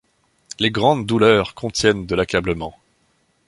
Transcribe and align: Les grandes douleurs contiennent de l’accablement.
Les 0.57 0.71
grandes 0.71 1.05
douleurs 1.05 1.53
contiennent 1.53 2.07
de 2.07 2.15
l’accablement. 2.15 2.75